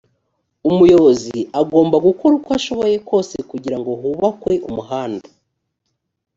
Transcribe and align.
umuyobozi 0.69 1.37
agomba 1.61 1.95
gukora 2.05 2.33
uko 2.39 2.49
ashoboye 2.59 2.95
kose 3.09 3.35
kugirango 3.49 3.91
hubakwe 4.01 4.53
umuhanda 4.69 5.27